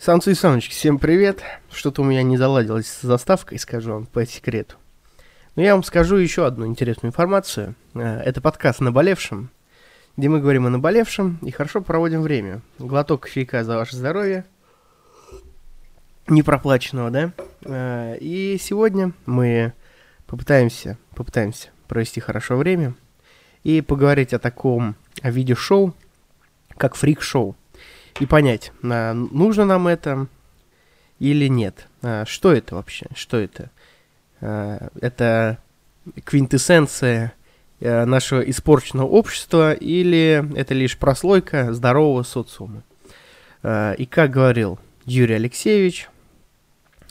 [0.00, 1.42] Самцы и самочки, всем привет.
[1.70, 4.76] Что-то у меня не заладилось с заставкой, скажу вам по секрету.
[5.56, 7.74] Но я вам скажу еще одну интересную информацию.
[7.92, 9.50] Э, это подкаст «Наболевшем»,
[10.16, 12.62] где мы говорим о наболевшем и хорошо проводим время.
[12.78, 14.46] Глоток кофейка за ваше здоровье.
[16.28, 17.32] Не проплаченного, да?
[17.66, 19.74] Э, и сегодня мы
[20.26, 22.94] попытаемся, попытаемся провести хорошо время
[23.64, 25.94] и поговорить о таком о видеошоу,
[26.78, 27.54] как фрик-шоу
[28.18, 30.26] и понять, а, нужно нам это
[31.18, 31.86] или нет.
[32.02, 33.06] А, что это вообще?
[33.14, 33.70] Что это?
[34.40, 35.58] А, это
[36.24, 37.34] квинтэссенция
[37.80, 42.82] нашего испорченного общества или это лишь прослойка здорового социума?
[43.64, 46.10] И как говорил Юрий Алексеевич,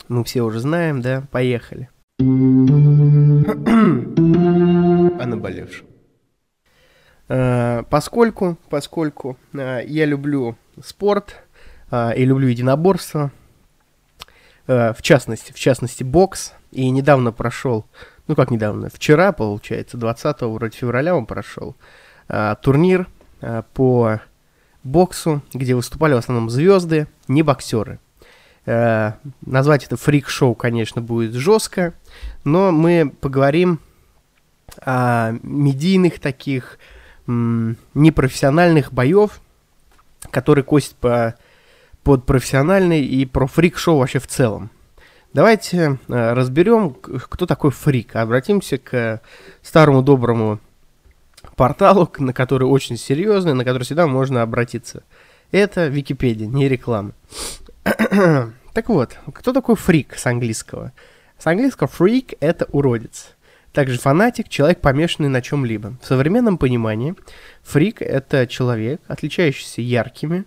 [0.06, 1.88] мы все уже знаем, да, поехали.
[2.20, 2.24] О
[5.26, 5.89] наболевшем.
[7.30, 11.36] Поскольку, поскольку я люблю спорт
[11.90, 13.30] э, и люблю единоборство.
[14.66, 16.52] Э, в частности, в частности, бокс.
[16.70, 17.84] И недавно прошел,
[18.28, 21.74] ну как недавно, вчера, получается, 20 вроде февраля он прошел,
[22.28, 23.08] э, турнир
[23.40, 24.20] э, по
[24.84, 27.98] боксу, где выступали в основном звезды, не боксеры.
[28.66, 31.94] Э, назвать это фрик-шоу, конечно, будет жестко,
[32.44, 33.80] но мы поговорим
[34.82, 36.78] о медийных таких
[37.94, 39.40] непрофессиональных боев,
[40.30, 41.34] который косит по,
[42.02, 44.70] под профессиональный и про фрик-шоу вообще в целом.
[45.32, 48.16] Давайте э, разберем, кто такой фрик.
[48.16, 49.20] Обратимся к
[49.62, 50.58] старому доброму
[51.54, 55.04] порталу, на который очень серьезный, на который всегда можно обратиться.
[55.52, 57.12] Это Википедия, не реклама.
[57.84, 60.92] так вот, кто такой фрик с английского?
[61.38, 63.36] С английского фрик это уродец.
[63.72, 65.94] Также фанатик– человек, помешанный на чем-либо.
[66.02, 67.14] В современном понимании
[67.62, 70.44] фрик– это человек, отличающийся яркими,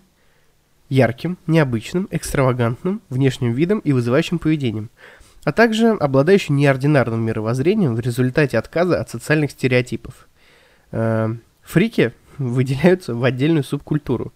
[0.90, 4.90] ярким, необычным, экстравагантным внешним видом и вызывающим поведением,
[5.44, 10.28] а также обладающий неординарным мировоззрением в результате отказа от социальных стереотипов.
[10.92, 14.34] Э, фрики выделяются в отдельную субкультуру.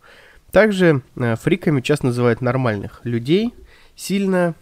[0.50, 3.54] Также э, фриками часто называют нормальных людей,
[3.94, 4.54] сильно,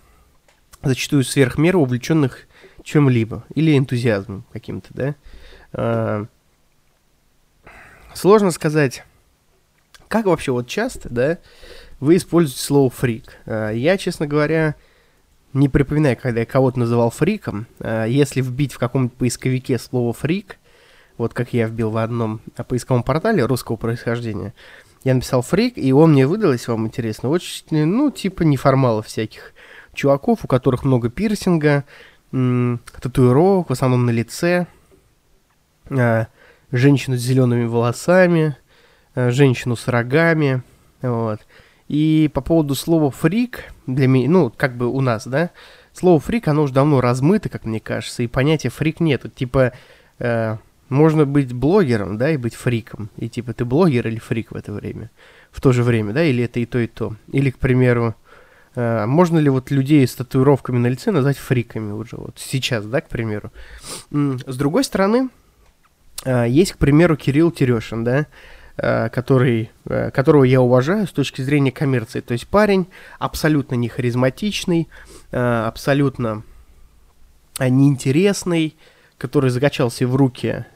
[0.83, 2.47] зачастую сверх меры увлеченных
[2.87, 5.15] чем-либо или энтузиазмом каким-то, да.
[5.73, 6.27] А,
[8.15, 9.05] сложно сказать,
[10.07, 11.39] как вообще вот часто, да,
[11.99, 13.39] вы используете слово фрик.
[13.45, 14.77] А, я, честно говоря,
[15.53, 17.67] не припоминаю, когда я кого-то называл фриком.
[17.81, 20.57] А, если вбить в каком-нибудь поисковике слово фрик,
[21.19, 24.55] вот как я вбил в одном поисковом портале русского происхождения,
[25.03, 29.55] я написал фрик, и он мне выдал, если вам интересно, очень, ну, типа неформалов всяких
[29.93, 31.85] чуваков, у которых много пирсинга,
[33.01, 34.67] татуировок, в основном на лице,
[35.91, 36.27] э,
[36.73, 38.57] женщину с зелеными волосами,
[39.15, 40.63] э, женщину с рогами,
[41.03, 41.41] вот.
[41.89, 45.51] И по поводу слова фрик, для меня, ну, как бы у нас, да,
[45.93, 49.33] слово фрик, оно уже давно размыто, как мне кажется, и понятия фрик нет.
[49.35, 49.73] Типа,
[50.19, 50.57] э,
[50.89, 53.11] можно быть блогером, да, и быть фриком.
[53.17, 55.11] И типа, ты блогер или фрик в это время,
[55.51, 57.15] в то же время, да, или это и то, и то.
[57.33, 58.26] Или, к примеру, а,
[58.77, 63.09] можно ли вот людей с татуировками на лице назвать фриками уже вот сейчас, да, к
[63.09, 63.51] примеру?
[64.11, 65.31] С другой стороны,
[66.25, 68.27] а, есть, к примеру, Кирилл Терешин, да,
[68.77, 72.21] а, который, которого я уважаю с точки зрения коммерции.
[72.21, 72.87] То есть парень
[73.19, 74.89] абсолютно не харизматичный,
[75.31, 76.43] абсолютно
[77.59, 78.77] неинтересный,
[79.17, 80.67] который закачался в руки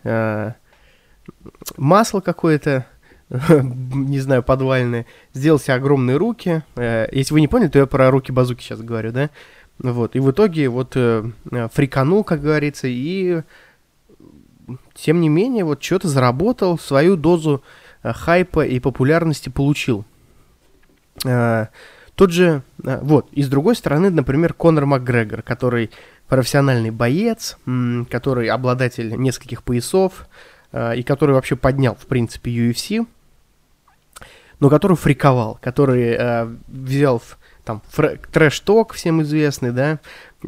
[1.76, 2.86] масло какое-то,
[3.30, 6.62] не знаю, подвальные, сделал себе огромные руки.
[6.76, 9.30] Э, если вы не поняли, то я про руки-базуки сейчас говорю, да?
[9.78, 11.30] Вот, и в итоге вот э,
[11.72, 13.42] фриканул, как говорится, и
[14.94, 17.62] тем не менее вот что-то заработал, свою дозу
[18.02, 20.04] э, хайпа и популярности получил.
[21.22, 25.90] Тот же, вот, и с другой стороны, например, Конор Макгрегор, который
[26.28, 27.58] профессиональный боец,
[28.10, 30.26] который обладатель нескольких поясов,
[30.74, 33.06] и который вообще поднял, в принципе, UFC,
[34.60, 37.22] но который фриковал, который э, взял
[37.64, 37.82] там
[38.32, 39.98] трэш-ток всем известный, да,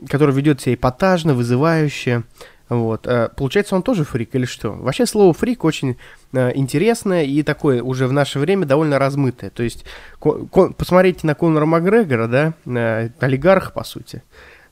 [0.08, 2.24] который ведет себя эпатажно, вызывающе,
[2.68, 3.06] вот.
[3.06, 4.72] Э, получается, он тоже фрик или что?
[4.72, 5.98] Вообще слово фрик очень
[6.32, 9.50] э, интересное и такое уже в наше время довольно размытое.
[9.50, 9.84] То есть,
[10.20, 14.22] посмотрите на Конора Макгрегора, да, э, олигарх, по сути,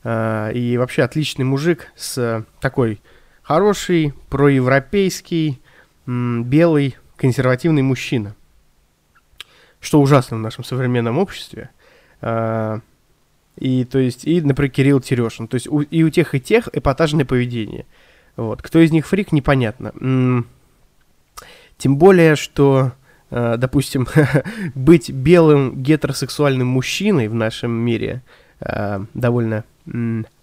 [0.03, 3.01] э, и вообще отличный мужик с такой
[3.43, 5.61] хороший, проевропейский,
[6.07, 8.35] белый, консервативный мужчина
[9.81, 11.71] что ужасно в нашем современном обществе.
[12.21, 12.79] А,
[13.57, 15.47] и, то есть, и, например, Кирилл Терешин.
[15.47, 17.85] То есть, у, и у тех, и тех эпатажное поведение.
[18.37, 18.61] Вот.
[18.61, 19.91] Кто из них фрик, непонятно.
[21.77, 22.93] Тем более, что
[23.31, 24.07] э, допустим,
[24.75, 28.21] быть белым гетеросексуальным мужчиной в нашем мире
[28.59, 29.65] э, довольно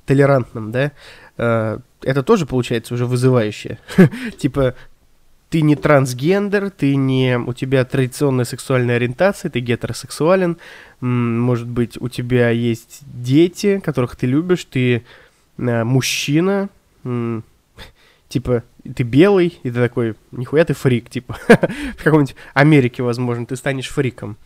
[0.04, 0.90] толерантным, да,
[1.36, 3.78] это тоже получается уже вызывающее.
[4.38, 4.74] типа,
[5.50, 7.38] ты не трансгендер, ты не...
[7.38, 10.58] У тебя традиционная сексуальная ориентация, ты гетеросексуален,
[11.00, 15.04] может быть, у тебя есть дети, которых ты любишь, ты
[15.56, 16.68] э, мужчина,
[18.28, 18.62] типа,
[18.94, 21.38] ты белый, и ты такой, нихуя ты фрик, типа,
[21.96, 24.36] в каком-нибудь Америке, возможно, ты станешь фриком.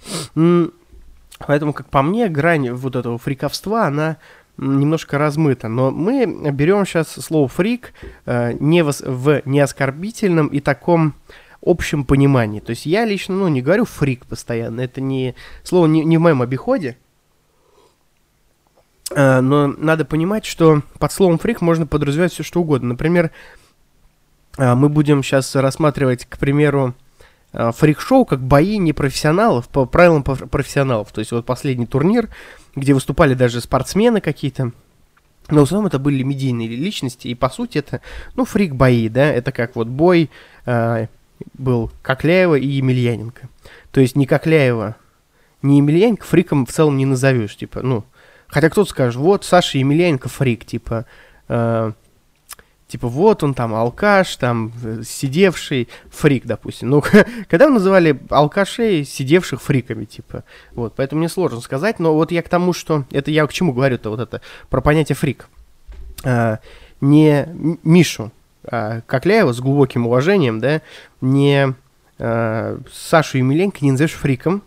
[1.39, 4.19] Поэтому, как по мне, грань вот этого фриковства, она
[4.57, 5.69] немножко размыта.
[5.69, 7.93] Но мы берем сейчас слово фрик
[8.27, 11.15] э, не в, в неоскорбительном и таком
[11.65, 12.61] общем понимании.
[12.61, 16.21] То есть я лично, ну, не говорю фрик постоянно, это не слово не, не в
[16.21, 16.97] моем обиходе.
[19.11, 22.91] Э, но надо понимать, что под словом фрик можно подразумевать все что угодно.
[22.91, 23.31] Например,
[24.59, 26.95] э, мы будем сейчас рассматривать, к примеру,
[27.53, 31.13] фрик-шоу как бои непрофессионалов по правилам профессионалов.
[31.13, 32.31] То есть вот последний турнир,
[32.75, 34.73] где выступали даже спортсмены какие-то.
[35.49, 38.01] Но в основном это были медийные личности, и по сути это,
[38.37, 40.31] ну, фрик-бои, да, это как вот бой
[40.67, 41.07] э,
[41.55, 43.49] был Кокляева и Емельяненко.
[43.91, 44.97] То есть не Кокляева,
[45.63, 48.05] не Емельяненко фриком в целом не назовешь, типа, ну,
[48.47, 51.07] хотя кто-то скажет, вот Саша Емельяненко фрик, типа,
[51.49, 51.93] э,
[52.93, 56.91] типа, вот он там алкаш, там, э, сидевший фрик, допустим.
[56.91, 57.03] Ну,
[57.49, 62.43] когда мы называли алкашей, сидевших фриками, типа, вот, поэтому мне сложно сказать, но вот я
[62.43, 65.49] к тому, что, это я к чему говорю-то, вот это, про понятие фрик.
[66.23, 66.59] А,
[67.01, 67.49] не
[67.83, 68.31] Мишу
[68.63, 70.83] а, Кокляева с глубоким уважением, да,
[71.23, 71.75] не
[72.19, 74.63] а, Сашу Емельяненко не назовешь фриком,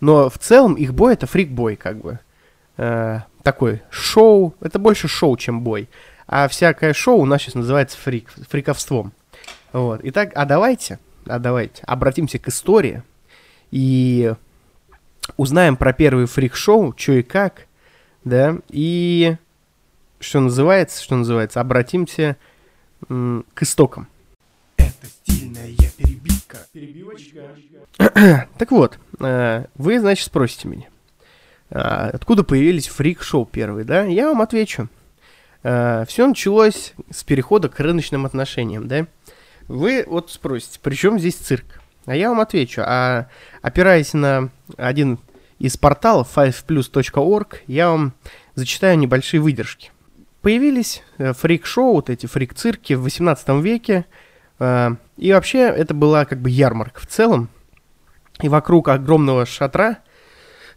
[0.00, 2.18] но в целом их бой это фрик-бой, как бы.
[2.76, 5.88] А, такой шоу, это больше шоу, чем бой.
[6.26, 9.12] А всякое шоу у нас сейчас называется фрик, фриковством.
[9.72, 10.00] Вот.
[10.04, 13.02] Итак, а давайте, а давайте обратимся к истории
[13.70, 14.32] и
[15.36, 17.66] узнаем про первый фрик-шоу, что и как,
[18.24, 19.36] да, и
[20.20, 22.36] что называется, что называется, обратимся
[23.08, 24.08] к истокам.
[24.76, 26.58] Это стильная перебивка.
[26.72, 27.40] Перебивочка.
[28.58, 30.86] так вот, э, вы, значит, спросите меня,
[31.70, 34.04] э, откуда появились фрик-шоу первые, да?
[34.04, 34.88] Я вам отвечу.
[35.64, 39.06] Э, все началось с перехода к рыночным отношениям, да?
[39.66, 41.80] Вы вот спросите, при чем здесь цирк?
[42.04, 43.28] А я вам отвечу, а
[43.62, 45.18] опираясь на один
[45.58, 48.12] из порталов 5plus.org, я вам
[48.54, 49.90] зачитаю небольшие выдержки.
[50.42, 54.04] Появились э, фрик-шоу, вот эти фрик-цирки в 18 веке,
[54.58, 57.48] э, и вообще это была как бы ярмарка в целом,
[58.42, 59.98] и вокруг огромного шатра–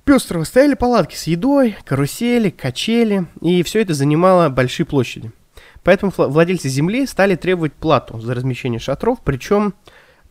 [0.08, 5.32] пестрого стояли палатки с едой, карусели, качели, и все это занимало большие площади.
[5.84, 9.74] Поэтому владельцы земли стали требовать плату за размещение шатров, причем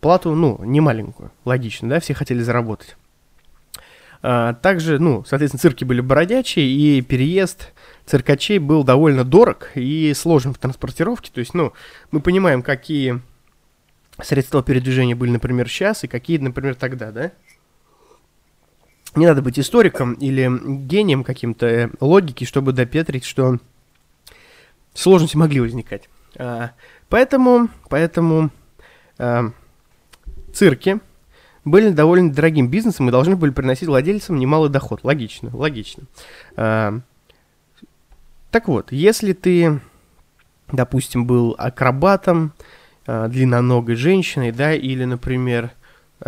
[0.00, 2.96] плату, ну, не маленькую, логично, да, все хотели заработать.
[4.22, 7.72] А, также, ну, соответственно, цирки были бродячие, и переезд
[8.06, 11.30] циркачей был довольно дорог и сложен в транспортировке.
[11.32, 11.74] То есть, ну,
[12.10, 13.20] мы понимаем, какие
[14.22, 17.32] средства передвижения были, например, сейчас, и какие, например, тогда, да?
[19.16, 20.50] Не надо быть историком или
[20.86, 23.58] гением каким-то э, логики, чтобы допетрить, что
[24.94, 26.08] сложности могли возникать.
[26.38, 26.72] А,
[27.08, 28.50] поэтому, поэтому
[29.18, 29.52] а,
[30.52, 31.00] цирки
[31.64, 35.00] были довольно дорогим бизнесом и должны были приносить владельцам немалый доход.
[35.02, 36.04] Логично, логично.
[36.56, 37.00] А,
[38.50, 39.80] так вот, если ты,
[40.70, 42.52] допустим, был акробатом,
[43.06, 45.70] длинноногой женщиной, да, или, например,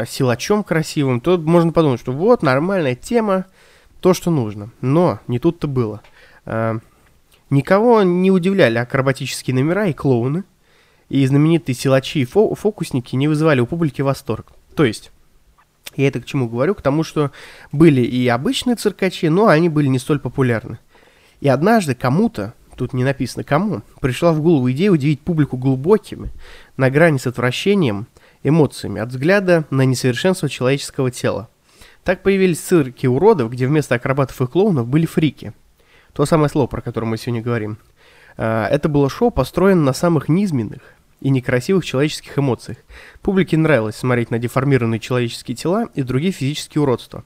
[0.06, 3.46] силачом красивым, то можно подумать, что вот нормальная тема,
[4.00, 4.70] то, что нужно.
[4.80, 6.02] Но не тут-то было.
[6.44, 6.78] А,
[7.50, 10.44] никого не удивляли акробатические номера и клоуны,
[11.08, 14.52] и знаменитые силачи и фо- фокусники не вызывали у публики восторг.
[14.74, 15.10] То есть,
[15.96, 16.74] я это к чему говорю?
[16.74, 17.32] К тому, что
[17.72, 20.78] были и обычные циркачи, но они были не столь популярны.
[21.40, 26.30] И однажды кому-то, тут не написано кому, пришла в голову идея удивить публику глубокими,
[26.76, 28.06] на грани с отвращением,
[28.42, 31.48] эмоциями от взгляда на несовершенство человеческого тела.
[32.04, 35.52] Так появились цирки уродов, где вместо акробатов и клоунов были фрики.
[36.12, 37.78] То самое слово, про которое мы сегодня говорим.
[38.36, 40.80] А, это было шоу, построено на самых низменных
[41.20, 42.78] и некрасивых человеческих эмоциях.
[43.20, 47.24] Публике нравилось смотреть на деформированные человеческие тела и другие физические уродства.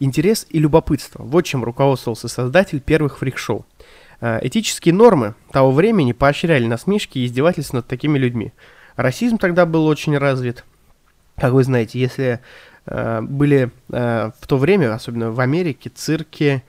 [0.00, 3.64] Интерес и любопытство– вот чем руководствовался создатель первых фрик-шоу.
[4.20, 8.52] А, этические нормы того времени поощряли насмешки и издевательства над такими людьми–
[8.96, 10.64] Расизм тогда был очень развит.
[11.36, 12.40] Как вы знаете, если
[12.86, 16.62] э, были э, в то время, особенно в Америке, цирки,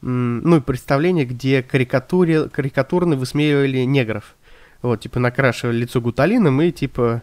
[0.00, 4.36] э, ну и представления, где карикатуре, карикатурно высмеивали негров.
[4.80, 7.22] Вот, типа, накрашивали лицо гуталином и, типа,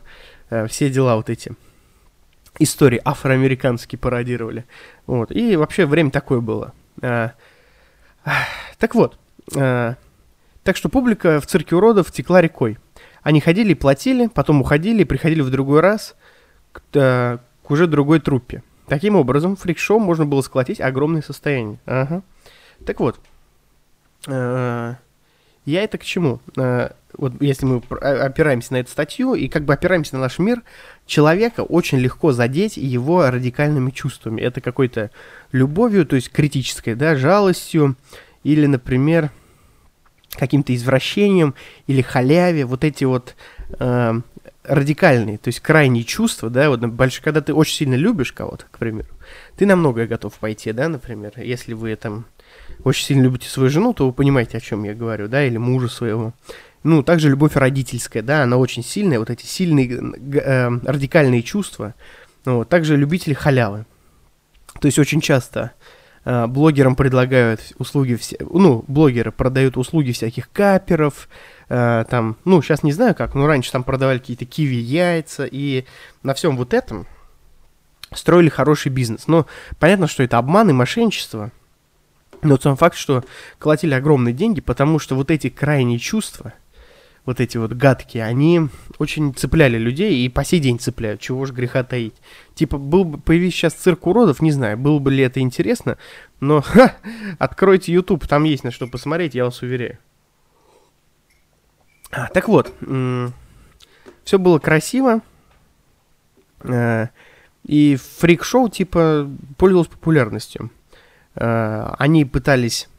[0.50, 1.54] э, все дела вот эти.
[2.60, 4.66] истории афроамериканские пародировали.
[5.08, 5.32] Вот.
[5.32, 6.74] И вообще время такое было.
[7.02, 7.34] А,
[8.78, 9.18] так вот,
[9.56, 9.96] а,
[10.64, 12.78] так что публика в цирке уродов текла рекой.
[13.22, 16.16] Они ходили платили, потом уходили приходили в другой раз
[16.72, 18.64] к, а, к уже другой труппе.
[18.88, 21.80] Таким образом, фрик-шоу можно было сколотить огромное состояние.
[21.86, 22.24] Ага.
[22.86, 23.20] Так вот,
[24.28, 24.96] а,
[25.66, 26.40] я это к чему?
[26.58, 30.62] А, вот если мы опираемся на эту статью и как бы опираемся на наш мир,
[31.06, 34.42] человека очень легко задеть его радикальными чувствами.
[34.42, 35.12] Это какой-то
[35.52, 37.96] любовью, то есть критической, да, жалостью,
[38.44, 39.32] или, например,
[40.32, 41.56] каким-то извращением
[41.88, 43.36] или халяве, вот эти вот
[43.80, 44.22] э,
[44.64, 48.78] радикальные, то есть крайние чувства, да, вот больше, когда ты очень сильно любишь кого-то, к
[48.78, 49.08] примеру,
[49.58, 52.26] ты на многое готов пойти, да, например, если вы там
[52.84, 55.88] очень сильно любите свою жену, то вы понимаете, о чем я говорю, да, или мужа
[55.88, 56.34] своего.
[56.84, 61.94] Ну, также любовь родительская, да, она очень сильная, вот эти сильные э, радикальные чувства.
[62.46, 63.86] Ну, вот, также любители халявы.
[64.80, 65.72] То есть очень часто
[66.48, 71.30] блогерам предлагают услуги, все, ну, блогеры продают услуги всяких каперов,
[71.70, 75.86] э, там, ну, сейчас не знаю как, но раньше там продавали какие-то киви яйца, и
[76.24, 77.08] на всем вот этом
[78.14, 79.28] строили хороший бизнес.
[79.28, 79.46] Но
[79.80, 81.52] понятно, что это обман и мошенничество–
[82.42, 83.24] но сам факт, что
[83.58, 86.54] колотили огромные деньги, потому что вот эти крайние чувства,
[87.26, 88.62] вот эти вот гадкие, они
[88.98, 92.16] очень цепляли людей и по сей день цепляют, чего ж греха таить.
[92.56, 95.98] Типа, был бы, появись сейчас цирк уродов, не знаю, было бы ли это интересно,
[96.40, 96.96] но ха,
[97.38, 99.98] откройте YouTube, там есть на что посмотреть, я вас уверяю.
[102.12, 102.74] А, так вот,
[104.24, 105.22] все было красиво,
[106.64, 107.08] э,
[107.66, 110.72] и фрик-шоу, типа, пользовалось популярностью.
[111.36, 112.90] Э, они пытались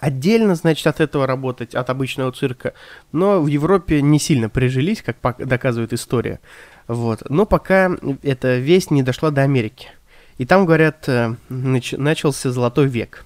[0.00, 2.74] отдельно, значит, от этого работать, от обычного цирка,
[3.12, 6.40] но в Европе не сильно прижились, как доказывает история.
[6.88, 7.22] Вот.
[7.28, 7.90] Но пока
[8.22, 9.88] эта весть не дошла до Америки.
[10.36, 13.24] И там, говорят, э, нач- начался золотой век.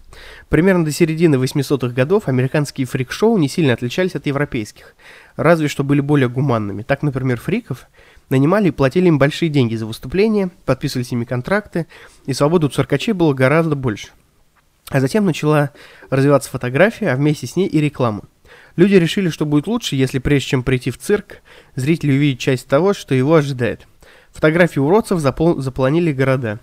[0.51, 4.95] Примерно до середины 800-х годов американские фрик-шоу не сильно отличались от европейских,
[5.37, 6.83] разве что были более гуманными.
[6.83, 7.87] Так, например, фриков
[8.29, 11.87] нанимали и платили им большие деньги за выступления, подписывали с ними контракты,
[12.27, 14.09] и свободу циркачей было гораздо больше.
[14.90, 15.71] А затем начала
[16.09, 18.23] развиваться фотография, а вместе с ней и реклама.
[18.76, 21.42] Люди решили, что будет лучше, если прежде чем прийти в цирк,
[21.75, 23.87] зрители увидят часть того, что его ожидает.
[24.33, 26.61] Фотографии уродцев запол- заполонили города.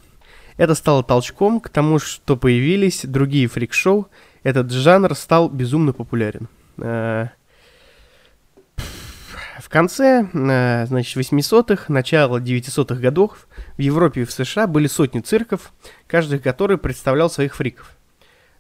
[0.58, 4.08] Это стало толчком к тому, что появились другие фрик-шоу.
[4.44, 6.48] Этот жанр стал безумно популярен.
[6.77, 7.29] А,
[9.62, 15.20] в конце, э, значит, 800-х, начало 900-х годов в Европе и в США были сотни
[15.20, 15.74] цирков,
[16.08, 17.95] каждый который представлял своих фриков.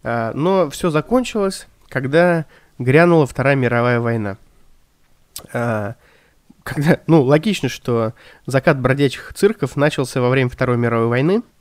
[0.05, 2.45] Э, но все закончилось, когда
[2.79, 4.37] грянула Вторая мировая война.
[5.51, 5.93] Э,
[6.63, 8.13] когда, ну, логично, что
[8.45, 11.41] закат бродячих цирков начался во время Второй мировой войны–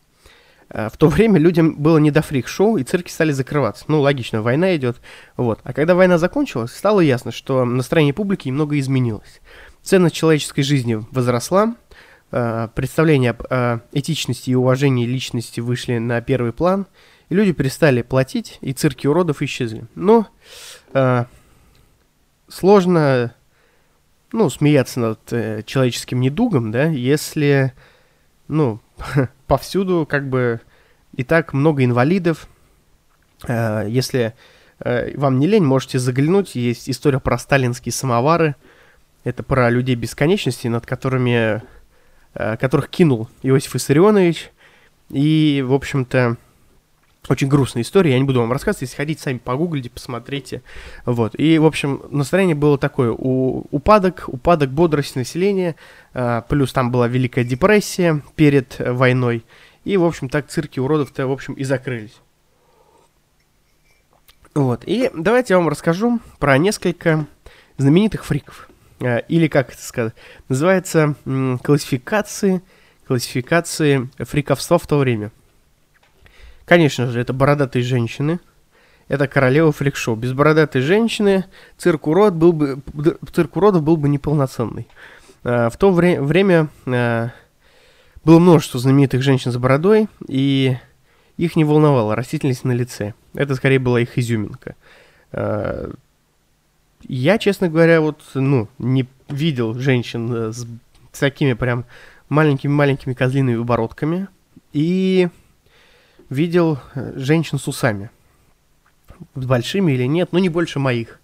[0.70, 3.84] Э, в то время людям было не до фрик-шоу, и цирки стали закрываться.
[3.88, 5.00] Ну, логично, война идет.
[5.36, 5.60] Вот.
[5.62, 9.40] А когда война закончилась, стало ясно, что настроение публики немного изменилось.
[9.82, 11.76] Ценность человеческой жизни возросла,
[12.30, 16.86] представления об этичности и уважении личности вышли на первый план,
[17.28, 19.84] и люди перестали платить, и цирки уродов исчезли.
[19.94, 20.28] Но
[22.48, 23.34] сложно,
[24.32, 27.72] ну, смеяться над человеческим недугом, да, если,
[28.48, 28.80] ну,
[29.46, 30.60] повсюду как бы
[31.16, 32.48] и так много инвалидов.
[33.46, 34.34] Э, если
[34.80, 36.54] э, вам не лень, можете заглянуть.
[36.54, 38.56] Есть история про сталинские самовары.
[39.22, 41.62] Это про людей бесконечности, над которыми,
[42.34, 44.50] э, которых кинул Иосиф Исарионович.
[45.10, 46.36] И, в общем-то,
[47.28, 50.62] очень грустная история, я не буду вам рассказывать, если хотите, сами погуглите, посмотрите.
[51.06, 51.38] Вот.
[51.38, 55.76] И, в общем, настроение было такое, у, упадок, упадок бодрости населения,
[56.12, 59.44] э, плюс там была Великая депрессия перед э, войной,
[59.84, 62.16] и, в общем, так цирки уродов-то, в общем, и закрылись.
[64.54, 67.26] Вот, и давайте я вам расскажу про несколько
[67.78, 68.68] знаменитых фриков.
[69.00, 70.14] Э, или, как это сказать,
[70.50, 72.60] называется м, классификации,
[73.06, 75.32] классификации фриковства в то время–
[76.64, 78.40] Конечно же, это бородатые женщины.
[79.08, 80.16] Это королева фликшоу.
[80.16, 81.44] Без бородатой женщины
[81.76, 82.78] цирк, урод был бы,
[83.32, 84.88] цирк уродов был бы неполноценный.
[85.42, 87.30] А, в то вре- время а,
[88.24, 90.78] было множество знаменитых женщин с бородой, и
[91.36, 93.12] их не волновала растительность на лице.
[93.34, 94.74] Это скорее была их изюминка.
[95.32, 95.92] А,
[97.06, 100.66] я, честно говоря, вот, ну, не видел женщин э, с,
[101.12, 101.84] с такими прям
[102.30, 104.28] маленькими-маленькими козлиными бородками.
[104.72, 105.28] И
[106.30, 108.10] видел э, женщин с усами.
[109.34, 111.20] Большими или нет, но не больше моих.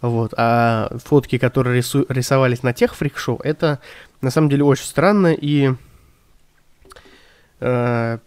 [0.00, 0.34] Вот.
[0.36, 3.80] А фотки, которые рису- рисовались на тех фрик-шоу, это
[4.20, 5.72] на самом деле очень странно и
[7.64, 8.18] Э,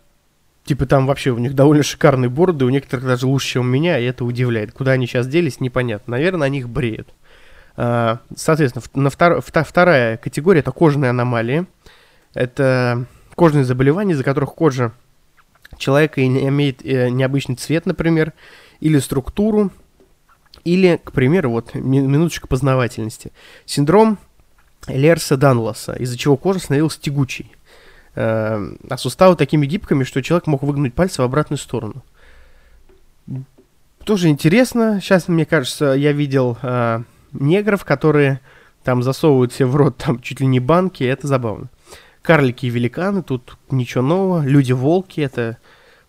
[0.64, 4.00] типа там вообще у них довольно шикарные бороды, у некоторых даже лучше, чем у меня,
[4.00, 4.72] и это удивляет.
[4.72, 6.12] Куда они сейчас делись, непонятно.
[6.12, 7.10] Наверное, они их бреют.
[7.76, 11.66] Э, соответственно, на втор, вторая категория это кожные аномалии.
[12.34, 13.06] Это
[13.36, 14.94] кожные заболевания, из-за которых кожа
[15.78, 18.34] человека имеет э, необычный цвет, например,
[18.80, 19.72] или структуру,
[20.64, 23.32] или, к примеру, вот минуточка познавательности.
[23.66, 24.18] Синдром
[24.88, 27.52] Лерса Данлоса, из-за чего кожа становилась тягучей,
[28.16, 32.04] э, а суставы такими гибкими, что человек мог выгнуть пальцы в обратную сторону.
[34.04, 35.00] Тоже интересно.
[35.02, 38.40] Сейчас, мне кажется, я видел э, негров, которые
[38.84, 41.70] там засовывают себе в рот там чуть ли не банки, это забавно.
[42.26, 44.44] Карлики и великаны, тут ничего нового.
[44.44, 45.60] Люди-волки, это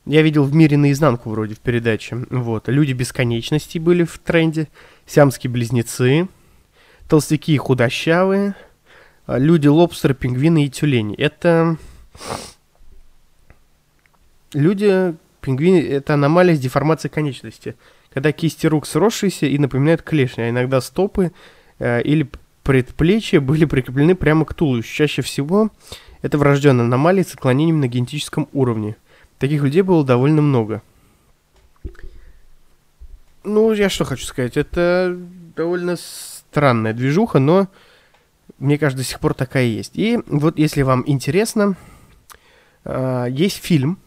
[0.07, 2.25] я видел в мире наизнанку вроде в передаче.
[2.31, 2.69] Вот.
[2.69, 4.69] Люди бесконечности были в тренде.
[5.05, 6.29] Сиамские близнецы.
[7.07, 8.55] Толстяки и худощавые.
[9.27, 11.17] А, люди, лобстеры, пингвины и тюлени.
[11.17, 11.77] Это...
[14.55, 17.75] Люди, пингвины, это аномалия с деформацией конечности.
[18.15, 21.33] Когда кисти рук сросшиеся и напоминают клешни, а иногда стопы
[21.79, 22.31] э, или
[22.63, 24.95] предплечья были прикреплены прямо к туловищу.
[24.95, 25.71] Чаще всего
[26.27, 28.97] это врожденная аномалия с отклонением на генетическом уровне.
[29.39, 30.83] Таких людей было довольно много.
[33.45, 35.17] Ну, я что хочу сказать, это
[35.55, 37.69] довольно странная движуха, но
[38.59, 39.93] мне кажется, до сих пор такая есть.
[39.95, 41.77] И вот если вам интересно,
[42.85, 43.99] э, есть фильм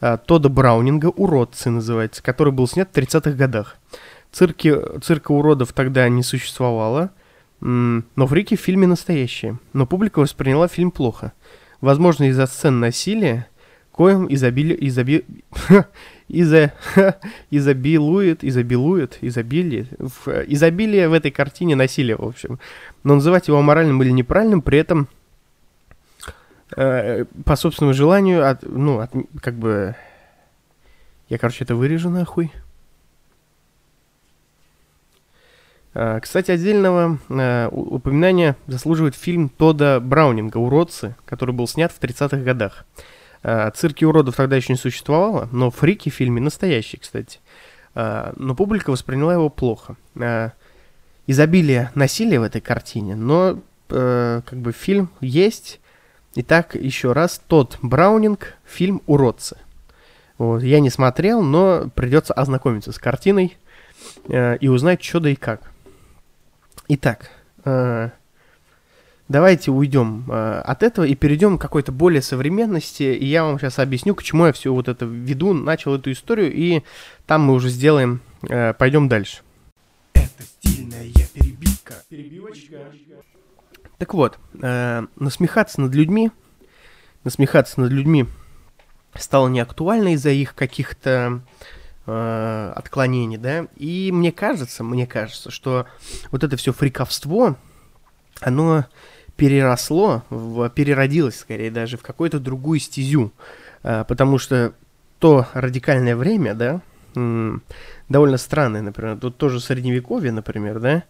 [0.00, 3.76] э, Тода Браунинга «Уродцы» называется, который был снят в 30-х годах.
[4.32, 7.10] Цирки, цирка уродов тогда не существовало,
[7.60, 9.58] но фрики в фильме настоящие.
[9.72, 11.32] Но публика восприняла фильм плохо.
[11.80, 13.48] Возможно, из-за сцен насилия,
[13.92, 15.24] коим изобили, изоби,
[16.28, 16.72] изо,
[17.50, 19.86] изобилует, изобилует, изобилие,
[20.46, 22.58] изобилие в этой картине насилия, в общем.
[23.04, 25.08] Но называть его аморальным или неправильным, при этом
[26.76, 29.10] э, по собственному желанию, от, ну, от,
[29.40, 29.96] как бы,
[31.28, 32.52] я, короче, это вырежу нахуй.
[32.54, 32.58] Э,
[35.92, 42.84] кстати, отдельного э, упоминания заслуживает фильм Тода Браунинга «Уродцы», который был снят в 30-х годах.
[43.42, 47.40] Э, цирки уродов тогда еще не существовало, но фрики в фильме настоящие, кстати.
[47.94, 49.96] Э, но публика восприняла его плохо.
[50.16, 50.50] Э,
[51.26, 55.80] изобилие насилия в этой картине, но как бы фильм есть.
[56.34, 59.56] Итак, еще раз, тот Браунинг, фильм «Уродцы».
[60.36, 63.56] Вот, я не смотрел, но придется ознакомиться с картиной
[64.28, 65.70] и узнать, что да и как.
[66.88, 67.30] Итак,
[69.28, 73.02] давайте уйдем э, от этого и перейдем к какой-то более современности.
[73.02, 76.52] И я вам сейчас объясню, к чему я все вот это веду, начал эту историю,
[76.52, 76.82] и
[77.26, 79.42] там мы уже сделаем, э, пойдем дальше.
[80.14, 81.94] Это стильная перебивка.
[82.08, 82.78] Перебивочка.
[83.98, 86.30] Так вот, э, насмехаться над людьми,
[87.24, 88.26] насмехаться над людьми
[89.14, 91.42] стало неактуально из-за их каких-то
[92.08, 93.66] э, отклонений, да.
[93.76, 95.86] И мне кажется, мне кажется, что
[96.30, 97.56] вот это все фриковство,
[98.40, 98.86] оно
[99.36, 103.32] переросло, в, переродилось скорее даже в какую-то другую стезю.
[103.82, 104.72] А, потому что
[105.18, 106.80] то радикальное время, да,
[108.08, 111.04] довольно странное, например, тут тоже средневековье, например, да,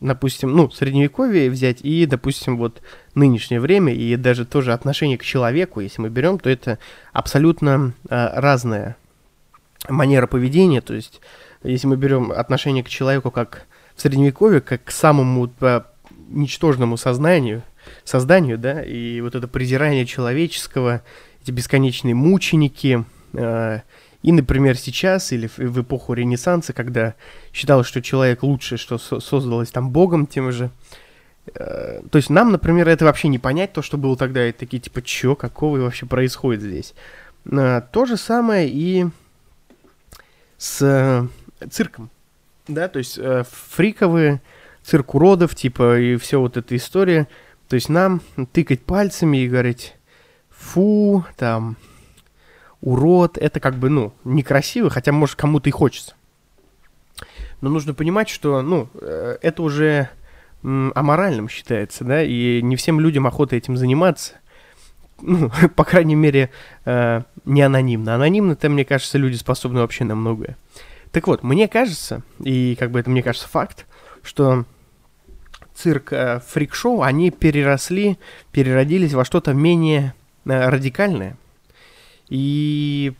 [0.00, 2.82] допустим, ну, средневековье взять и, допустим, вот
[3.14, 6.78] нынешнее время и даже тоже отношение к человеку, если мы берем, то это
[7.12, 8.96] абсолютно а, разная
[9.88, 11.20] манера поведения, то есть
[11.62, 15.86] если мы берем отношение к человеку как в средневековье, как к самому а,
[16.28, 17.62] ничтожному сознанию,
[18.04, 21.02] созданию, да, и вот это презирание человеческого,
[21.42, 23.80] эти бесконечные мученики, э,
[24.22, 27.14] и, например, сейчас или в, в эпоху Ренессанса, когда
[27.52, 30.70] считалось, что человек лучше, что со создалось там Богом тем же,
[31.54, 34.80] э, то есть нам, например, это вообще не понять, то, что было тогда, и такие,
[34.80, 36.94] типа, чё, какого вообще происходит здесь.
[37.44, 39.06] Э, то же самое и
[40.58, 42.10] с э, цирком,
[42.68, 44.40] да, то есть э, фриковые
[44.82, 47.28] цирк уродов, типа, и все вот эта история.
[47.68, 48.20] То есть нам
[48.52, 49.96] тыкать пальцами и говорить,
[50.48, 51.76] фу, там,
[52.80, 56.14] урод, это как бы, ну, некрасиво, хотя, может, кому-то и хочется.
[57.60, 60.10] Но нужно понимать, что, ну, э, это уже
[60.62, 64.34] аморальным считается, да, и не всем людям охота этим заниматься.
[65.20, 66.50] Ну, по крайней мере,
[66.84, 68.14] э, не анонимно.
[68.14, 70.56] Анонимно-то, мне кажется, люди способны вообще на многое.
[71.12, 73.86] Так вот, мне кажется, и как бы это мне кажется факт,
[74.22, 74.64] что
[75.74, 78.18] цирк, э, фрик-шоу, они переросли,
[78.52, 81.36] переродились во что-то менее э, радикальное.
[82.28, 83.14] И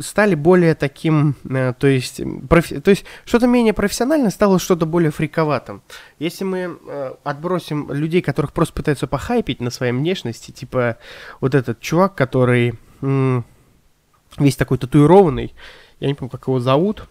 [0.00, 5.10] стали более таким, э, то есть, профи, то есть что-то менее профессионально стало что-то более
[5.10, 5.82] фриковатым.
[6.18, 10.98] Если мы э, отбросим людей, которых просто пытаются похайпить на своей внешности, типа
[11.40, 13.44] вот этот чувак, который м-
[14.38, 15.54] весь такой татуированный,
[16.00, 17.08] я не помню, как его зовут,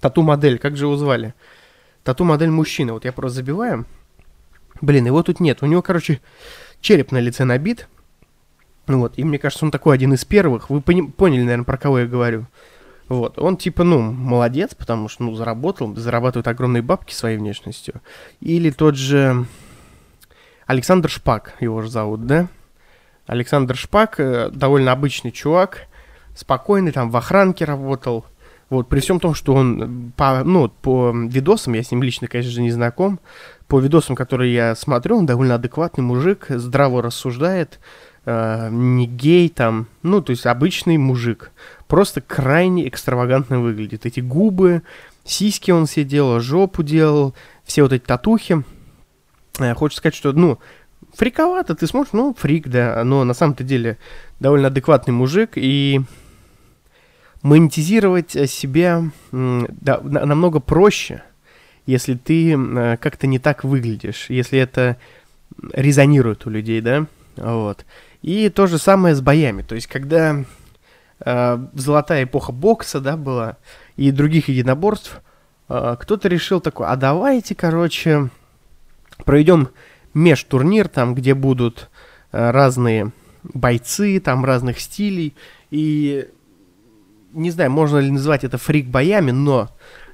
[0.00, 1.34] тату-модель, как же его звали?
[2.02, 3.86] Тату-модель мужчина, вот я просто забиваю.
[4.80, 6.20] Блин, его тут нет, у него, короче,
[6.80, 7.88] череп на лице набит,
[8.86, 10.70] вот, и мне кажется, он такой один из первых.
[10.70, 12.46] Вы пони- поняли, наверное, про кого я говорю.
[13.08, 18.00] Вот, он типа, ну, молодец, потому что, ну, заработал, зарабатывает огромные бабки своей внешностью.
[18.40, 19.46] Или тот же
[20.66, 22.48] Александр Шпак, его же зовут, да?
[23.26, 25.86] Александр Шпак, э, довольно обычный чувак,
[26.34, 28.24] спокойный, там в охранке работал.
[28.70, 32.50] Вот, при всем том, что он по, ну, по видосам, я с ним лично, конечно
[32.50, 33.20] же, не знаком,
[33.68, 37.78] по видосам, которые я смотрю, он довольно адекватный мужик, здраво рассуждает,
[38.24, 41.52] э, не гей там, ну, то есть обычный мужик.
[41.86, 44.06] Просто крайне экстравагантно выглядит.
[44.06, 44.82] Эти губы,
[45.24, 47.34] сиськи он себе делал, жопу делал,
[47.64, 48.64] все вот эти татухи.
[49.58, 50.58] Э, хочется сказать, что, ну,
[51.14, 53.98] фриковато, ты смотришь, ну, фрик, да, но на самом-то деле
[54.40, 56.00] довольно адекватный мужик, и
[57.42, 61.22] монетизировать себя да, намного проще,
[61.86, 64.96] если ты э, как-то не так выглядишь, если это
[65.72, 67.06] резонирует у людей, да,
[67.36, 67.84] вот.
[68.24, 69.60] И то же самое с боями.
[69.60, 70.46] То есть, когда
[71.20, 73.58] э, золотая эпоха бокса, да, была,
[73.96, 75.20] и других единоборств,
[75.68, 78.30] э, кто-то решил такой, а давайте, короче,
[79.26, 79.68] проведем
[80.14, 81.90] межтурнир, там, где будут
[82.32, 85.34] э, разные бойцы, там, разных стилей,
[85.70, 86.26] и
[87.34, 89.68] не знаю, можно ли назвать это фрик-боями, но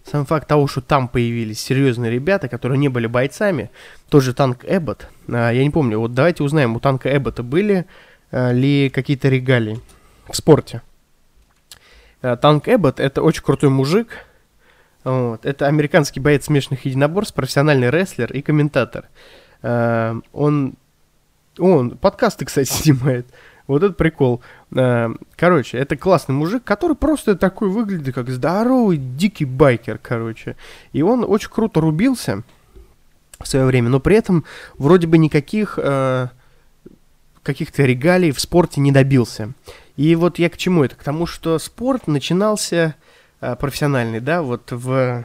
[0.05, 3.71] сам факт того, что там появились серьезные ребята, которые не были бойцами,
[4.09, 7.87] тот же танк Эббот, я не помню, вот давайте узнаем, у танка Эббота были
[8.31, 9.81] а, ли какие-то регалии
[10.29, 10.83] в спорте.
[12.23, 14.27] А, танк Эббот это очень крутой мужик,
[15.05, 15.47] вот.
[15.47, 19.09] Это американский боец смешанных единоборств, профессиональный рестлер и комментатор.
[19.63, 20.75] Он,
[21.59, 23.27] он подкасты, кстати, снимает.
[23.67, 24.43] Вот это прикол.
[25.37, 30.57] Короче, это классный мужик, который просто такой выглядит, как здоровый дикий байкер, короче.
[30.93, 32.43] И он очень круто рубился
[33.41, 34.45] в свое время, но при этом
[34.79, 36.29] вроде бы никаких э,
[37.43, 39.53] каких-то регалий в спорте не добился.
[39.97, 40.97] И вот я к чему это?
[40.97, 42.95] К тому, что спорт начинался
[43.41, 45.25] э, профессиональный, да, вот в...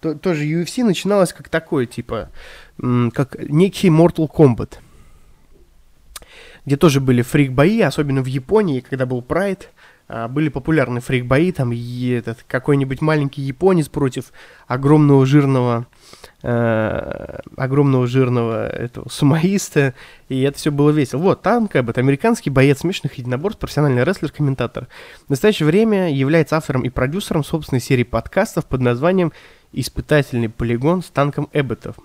[0.00, 2.30] То, тоже UFC начиналось как такое, типа,
[2.76, 4.78] как некий Mortal Kombat
[6.66, 9.66] где тоже были фрик-бои, особенно в Японии, когда был а,
[10.06, 14.32] были популярны фрик-бои, там и этот какой-нибудь маленький японец против
[14.66, 15.86] огромного жирного
[16.42, 19.94] э, огромного жирного этого сумоиста,
[20.28, 21.20] и это все было весело.
[21.20, 24.88] Вот, танк, это американский боец смешанных единоборств, профессиональный рестлер, комментатор.
[25.26, 29.32] В настоящее время является автором и продюсером собственной серии подкастов под названием
[29.72, 31.96] «Испытательный полигон с танком Эбботов».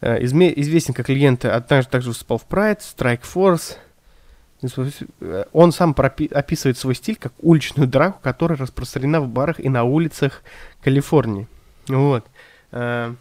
[0.00, 3.76] Э, известен как легенда, а также, также выступал в Pride, Strike Force,
[5.52, 10.42] он сам описывает свой стиль как уличную драку, которая распространена в барах и на улицах
[10.82, 11.48] Калифорнии.
[11.88, 12.24] Вот.
[12.72, 13.14] Э,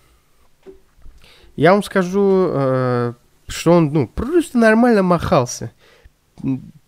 [1.55, 3.13] я вам скажу, э,
[3.47, 5.71] что он, ну, просто нормально махался.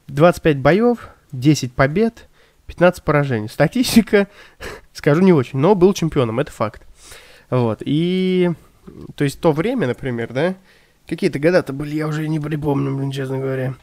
[0.08, 2.28] 25 боев, 10 побед,
[2.68, 3.50] 15 поражений.
[3.50, 4.28] Статистика,
[4.94, 6.84] скажу, не очень, но был чемпионом, это факт.
[7.50, 8.52] Вот, и...
[9.16, 10.56] То есть то время, например, да,
[11.08, 13.74] какие-то года-то были, я уже не припомню, блин, честно говоря.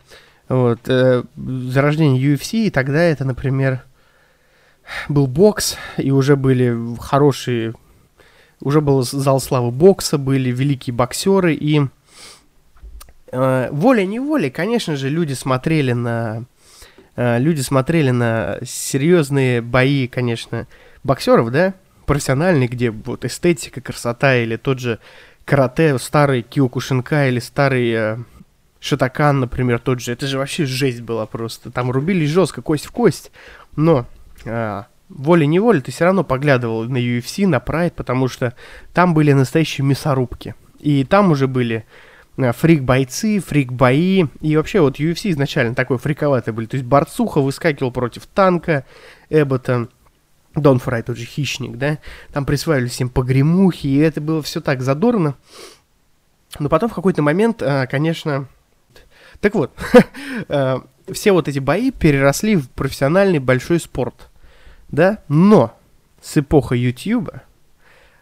[0.48, 3.82] Вот, э, зарождение UFC, и тогда это, например,
[5.08, 7.74] был бокс, и уже были хорошие,
[8.60, 11.82] уже был зал славы бокса, были великие боксеры, и
[13.30, 16.44] э, волей-неволей, конечно же, люди смотрели на
[17.16, 20.66] э, люди смотрели на серьезные бои, конечно,
[21.04, 21.74] боксеров, да,
[22.06, 24.98] профессиональные, где вот эстетика, красота, или тот же
[25.44, 28.18] карате, старый Киокушинка, или старый э,
[28.82, 31.70] Шатакан, например, тот же, это же вообще жесть была просто.
[31.70, 33.30] Там рубились жестко, кость в кость.
[33.76, 34.06] Но
[34.44, 38.54] а, волей-неволей ты все равно поглядывал на UFC, на Pride, потому что
[38.92, 40.56] там были настоящие мясорубки.
[40.80, 41.86] И там уже были
[42.36, 44.24] а, фрик-бойцы, фрик-бои.
[44.40, 46.66] И вообще вот UFC изначально такой фриковатый были.
[46.66, 48.84] То есть борцуха выскакивал против танка,
[49.30, 49.86] Эббота,
[50.56, 51.98] Дон Фрай, тот же хищник, да.
[52.32, 55.36] Там присваивали всем погремухи, и это было все так задорно.
[56.58, 58.48] Но потом в какой-то момент, а, конечно,
[59.42, 59.72] так вот,
[60.48, 60.76] э,
[61.12, 64.30] все вот эти бои переросли в профессиональный большой спорт,
[64.88, 65.76] да, но
[66.22, 67.42] с эпохой Ютьюба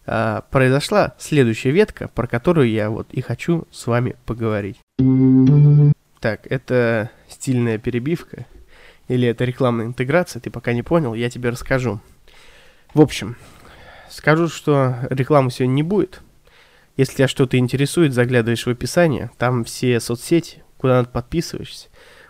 [0.06, 4.78] э, произошла следующая ветка, про которую я вот и хочу с вами поговорить.
[6.20, 8.46] Так, это стильная перебивка.
[9.08, 12.00] или это рекламная интеграция, ты пока не понял, я тебе расскажу.
[12.94, 13.36] В общем,
[14.08, 16.22] скажу, что рекламы сегодня не будет.
[16.96, 21.88] Если тебя что-то интересует, заглядываешь в описание, там все соцсети, куда ты подписываешься,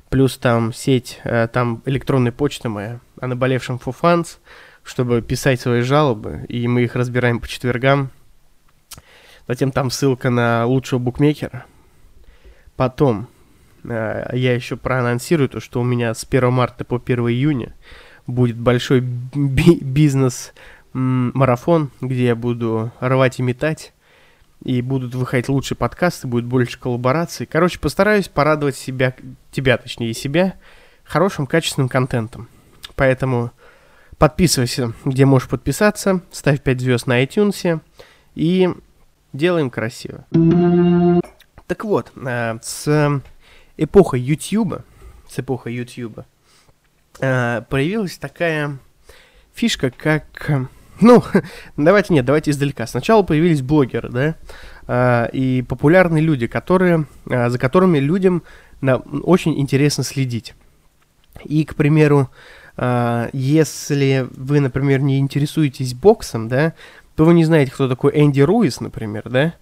[0.08, 4.40] плюс там сеть, э, там электронная почта моя, о наболевшем фуфанс,
[4.82, 8.10] чтобы писать свои жалобы, и мы их разбираем по четвергам.
[9.46, 11.64] Затем там ссылка на лучшего букмекера.
[12.76, 13.28] Потом
[13.84, 17.76] э, я еще проанонсирую то, что у меня с 1 марта по 1 июня
[18.26, 23.92] будет большой би- бизнес-марафон, где я буду рвать и метать
[24.64, 27.46] и будут выходить лучшие подкасты, будет больше коллабораций.
[27.46, 29.14] Короче, постараюсь порадовать себя,
[29.50, 30.54] тебя, точнее, себя,
[31.04, 32.48] хорошим, качественным контентом.
[32.94, 33.52] Поэтому
[34.18, 37.80] подписывайся, где можешь подписаться, ставь 5 звезд на iTunes
[38.34, 38.68] и
[39.32, 40.26] делаем красиво.
[41.66, 43.22] Так вот, э, с
[43.76, 44.82] эпохой YouTube,
[45.28, 46.20] с эпохой YouTube,
[47.20, 48.78] э, появилась такая
[49.54, 50.68] фишка, как
[51.00, 51.22] ну,
[51.76, 52.86] давайте нет, давайте издалека.
[52.86, 54.34] Сначала появились блогеры, да,
[54.86, 58.42] а, и популярные люди, которые, а, за которыми людям
[58.82, 60.54] очень интересно следить.
[61.44, 62.30] И, к примеру,
[62.76, 66.74] а, если вы, например, не интересуетесь боксом, да,
[67.16, 69.54] то вы не знаете, кто такой Энди Руис, например, да,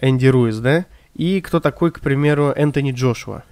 [0.00, 3.42] Энди Руис, да, и кто такой, к примеру, Энтони Джошуа.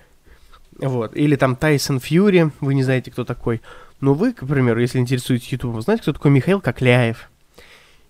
[0.78, 1.16] Вот.
[1.16, 3.62] Или там Тайсон Фьюри, вы не знаете, кто такой.
[4.00, 7.30] Но вы, к примеру, если интересуетесь YouTube, знаете, кто такой Михаил Кокляев?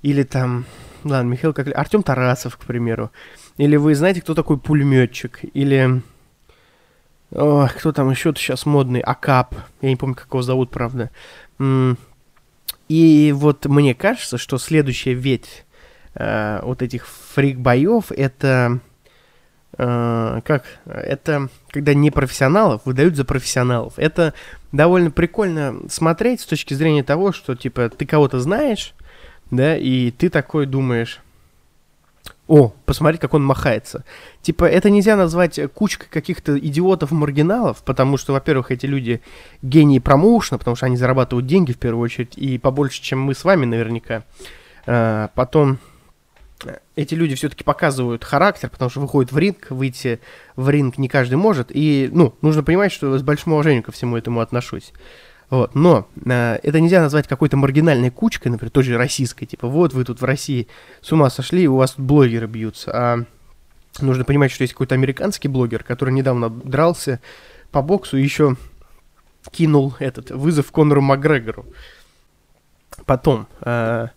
[0.03, 0.65] Или там,
[1.05, 3.11] ладно, Михаил Кокляев, Артем Тарасов, к примеру.
[3.57, 5.41] Или вы знаете, кто такой пулеметчик?
[5.55, 6.03] Или
[7.35, 9.01] о, кто там еще-то сейчас модный?
[9.01, 9.55] Акап.
[9.81, 11.11] Я не помню, как его зовут, правда.
[12.89, 15.65] И вот мне кажется, что следующая ветвь
[16.15, 18.81] э, вот этих фрик-боев это
[19.79, 23.95] э, как это когда не профессионалов выдают за профессионалов.
[23.97, 24.35] Это
[24.75, 28.95] довольно прикольно смотреть с точки зрения того, что типа ты кого-то знаешь,
[29.51, 31.21] да, и ты такой думаешь,
[32.49, 34.05] о, посмотри, как он махается.
[34.43, 39.23] Типа, это нельзя назвать кучкой каких-то идиотов-маргиналов, потому что, во-первых, эти люди
[39.63, 43.45] гении промоушена, потому что они зарабатывают деньги в первую очередь, и побольше, чем мы с
[43.45, 44.25] вами наверняка.
[44.87, 45.79] А, потом,
[46.97, 50.21] эти люди все-таки показывают характер, потому что выходят в ринг, выйти
[50.57, 54.17] в ринг не каждый может, и, ну, нужно понимать, что с большим уважением ко всему
[54.17, 54.93] этому отношусь.
[55.51, 60.05] Вот, но э, это нельзя назвать какой-то маргинальной кучкой, например, тоже российской, типа, вот вы
[60.05, 60.69] тут в России
[61.03, 63.25] с ума сошли, у вас тут блогеры бьются, а
[64.01, 67.21] нужно понимать, что есть какой-то американский блогер, который недавно дрался
[67.71, 68.57] по боксу и еще
[69.51, 71.67] кинул этот вызов Конору Макгрегору.
[73.07, 74.09] Потом, э,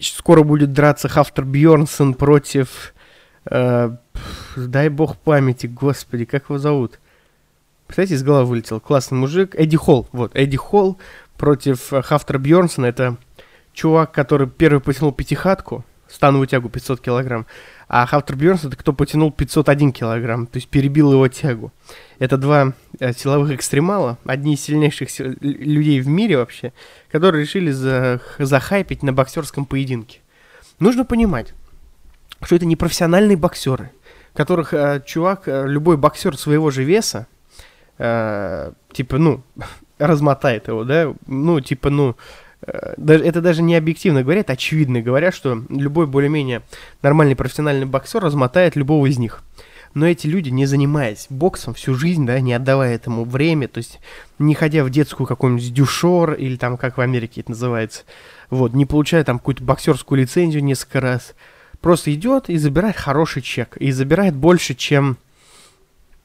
[0.00, 2.94] скоро будет драться Хафтер Бьорнсон против...
[3.48, 3.96] Э,
[4.56, 6.98] дай бог памяти, господи, как его зовут?
[7.86, 8.80] Представляете, из головы вылетел.
[8.80, 9.54] Классный мужик.
[9.54, 10.08] Эдди Холл.
[10.12, 10.98] Вот, Эдди Холл
[11.36, 12.86] против э, Хафтера Бьорнсона.
[12.86, 13.16] Это
[13.76, 17.46] чувак, который первый потянул пятихатку, становую тягу 500 килограмм.
[17.88, 21.72] А Хафтер Бьернс это кто потянул 501 килограмм, то есть перебил его тягу.
[22.18, 25.08] Это два э, силовых экстремала, одни из сильнейших
[25.40, 26.72] людей в мире вообще,
[27.10, 30.20] которые решили за, захайпить на боксерском поединке.
[30.78, 31.52] Нужно понимать,
[32.42, 33.90] что это не профессиональные боксеры,
[34.32, 37.26] которых э, чувак, э, любой боксер своего же веса,
[37.98, 39.42] э, типа, ну,
[39.98, 42.16] размотает его, да, ну, типа, ну,
[42.62, 46.62] э, это даже не объективно говорят, очевидно говорят, что любой более-менее
[47.02, 49.42] нормальный профессиональный боксер размотает любого из них.
[49.96, 53.98] Но эти люди, не занимаясь боксом всю жизнь, да, не отдавая этому время, то есть
[54.38, 58.02] не ходя в детскую какую-нибудь дюшор, или там, как в Америке это называется,
[58.50, 61.34] вот, не получая там какую-то боксерскую лицензию несколько раз,
[61.80, 65.16] просто идет и забирает хороший чек, и забирает больше, чем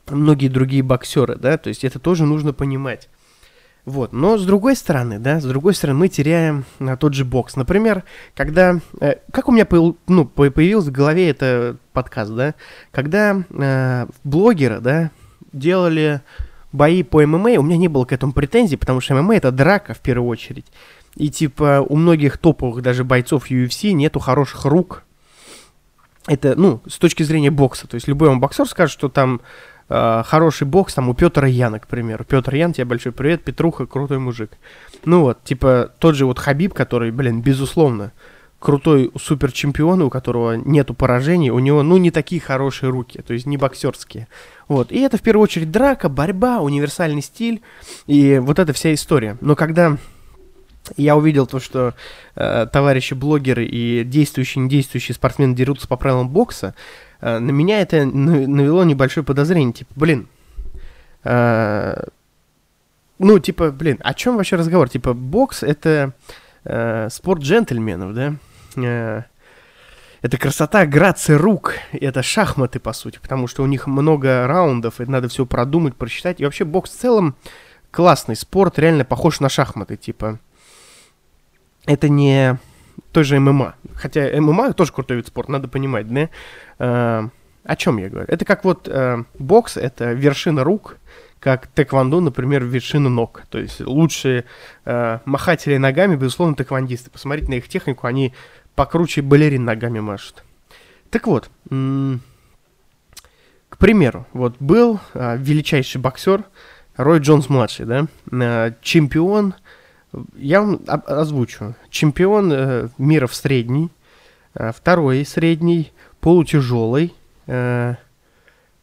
[0.09, 3.07] многие другие боксеры, да, то есть это тоже нужно понимать.
[3.85, 7.55] Вот, но с другой стороны, да, с другой стороны мы теряем а, тот же бокс.
[7.55, 8.03] Например,
[8.35, 12.53] когда, э, как у меня появ, ну, появился в голове это подкаст, да,
[12.91, 15.09] когда э, блогеры, да,
[15.51, 16.21] делали
[16.71, 19.95] бои по ММА, у меня не было к этому претензий, потому что ММА это драка
[19.95, 20.65] в первую очередь.
[21.15, 25.03] И типа у многих топовых даже бойцов UFC нету хороших рук.
[26.27, 27.87] Это, ну, с точки зрения бокса.
[27.87, 29.41] То есть любой вам боксер скажет, что там
[29.91, 32.23] э, хороший бокс там у Петра Яна, к примеру.
[32.23, 34.51] Петр Ян, тебе большой привет, Петруха, крутой мужик.
[35.05, 38.11] Ну вот, типа тот же вот Хабиб, который, блин, безусловно,
[38.59, 43.33] крутой супер чемпион, у которого нету поражений, у него, ну, не такие хорошие руки, то
[43.33, 44.27] есть не боксерские.
[44.67, 47.61] Вот, и это в первую очередь драка, борьба, универсальный стиль,
[48.07, 49.37] и вот эта вся история.
[49.41, 49.97] Но когда
[50.97, 51.93] я увидел то, что
[52.35, 56.73] э, товарищи блогеры и действующие и недействующие спортсмены дерутся по правилам бокса,
[57.21, 60.27] Э, на меня это навело небольшое подозрение, типа, блин,
[61.23, 62.03] э,
[63.19, 64.89] ну, типа, блин, о чем вообще разговор?
[64.89, 66.13] Типа, бокс это
[66.63, 68.35] э, спорт джентльменов, да?
[68.75, 69.23] Э,
[70.23, 75.05] это красота, грация рук, это шахматы, по сути, потому что у них много раундов, и
[75.05, 76.39] надо все продумать, просчитать.
[76.39, 77.35] И вообще бокс в целом
[77.91, 80.39] классный спорт, реально похож на шахматы, типа.
[81.85, 82.57] Это не
[83.11, 83.75] той же ММА.
[83.95, 86.29] Хотя ММА тоже крутой вид спорта, надо понимать, да?
[86.79, 87.29] Э,
[87.63, 88.27] о чем я говорю?
[88.27, 90.97] Это как вот э, бокс, это вершина рук,
[91.39, 93.43] как тэквондо, например, вершина ног.
[93.49, 94.45] То есть лучшие
[94.85, 97.09] э, махатели ногами, безусловно, тэквондисты.
[97.09, 98.33] Посмотрите на их технику, они
[98.75, 100.43] покруче балерин ногами машут.
[101.09, 102.19] Так вот, к
[103.77, 106.43] примеру, вот был э, величайший боксер
[106.95, 109.55] Рой Джонс-младший, да, э, чемпион,
[110.35, 113.89] я вам озвучу, чемпион э, мира в средней,
[114.53, 117.13] э, второй средний, полутяжелый,
[117.47, 117.95] э,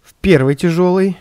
[0.02, 1.16] в первой тяжелой,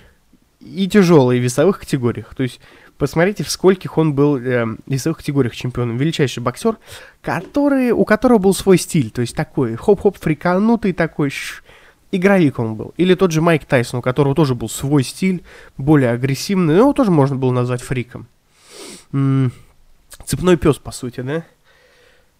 [0.60, 2.34] и тяжелые весовых категориях.
[2.36, 2.60] То есть
[2.98, 5.98] посмотрите, в скольких он был э, весовых категориях чемпионом.
[5.98, 6.78] Величайший боксер,
[7.22, 9.12] который, у которого был свой стиль.
[9.12, 11.64] То есть такой хоп-хоп фриканутый такой, ш,
[12.12, 12.94] игровик он был.
[12.98, 15.44] Или тот же Майк Тайсон, у которого тоже был свой стиль,
[15.78, 16.78] более агрессивный.
[16.78, 18.28] Его тоже можно было назвать фриком.
[20.26, 21.44] Цепной пес, по сути, да?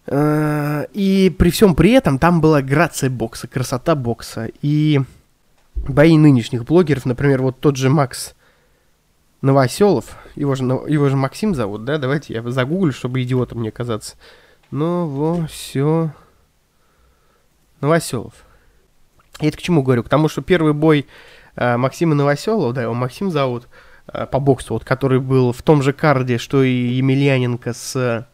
[0.06, 4.50] Э, и при всем при этом там была грация бокса, красота бокса.
[4.62, 5.00] И
[5.74, 8.34] бои нынешних блогеров, например, вот тот же Макс
[9.42, 14.16] Новоселов, его же, его же Максим зовут, да, давайте я загуглю, чтобы идиотом не оказаться.
[14.70, 16.10] Новосел...
[17.80, 18.34] Новоселов.
[19.40, 20.02] Я это к чему говорю?
[20.02, 21.06] К тому, что первый бой
[21.54, 23.87] э, Максима Новоселова, да, его Максим зовут, э,
[24.30, 28.26] по боксу, вот, который был в том же карде, что и Емельяненко с